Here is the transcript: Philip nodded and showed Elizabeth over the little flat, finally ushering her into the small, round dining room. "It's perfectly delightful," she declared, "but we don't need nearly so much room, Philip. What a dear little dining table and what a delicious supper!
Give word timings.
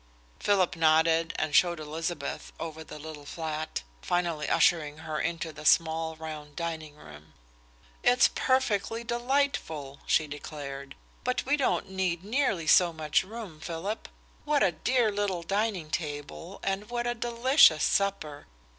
Philip 0.39 0.75
nodded 0.75 1.31
and 1.37 1.53
showed 1.53 1.79
Elizabeth 1.79 2.51
over 2.59 2.83
the 2.83 2.97
little 2.97 3.23
flat, 3.23 3.83
finally 4.01 4.49
ushering 4.49 4.97
her 5.05 5.19
into 5.19 5.53
the 5.53 5.63
small, 5.63 6.15
round 6.15 6.55
dining 6.55 6.95
room. 6.95 7.35
"It's 8.03 8.27
perfectly 8.33 9.03
delightful," 9.03 9.99
she 10.07 10.25
declared, 10.25 10.95
"but 11.23 11.45
we 11.45 11.55
don't 11.55 11.87
need 11.91 12.23
nearly 12.23 12.65
so 12.65 12.91
much 12.91 13.23
room, 13.23 13.59
Philip. 13.59 14.07
What 14.43 14.63
a 14.63 14.71
dear 14.71 15.11
little 15.11 15.43
dining 15.43 15.91
table 15.91 16.59
and 16.63 16.89
what 16.89 17.05
a 17.05 17.13
delicious 17.13 17.83
supper! 17.83 18.47